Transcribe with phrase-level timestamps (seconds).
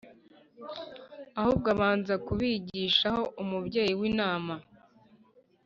[1.39, 4.53] ahubwo abanza kubigishaho umubyeyi we inama,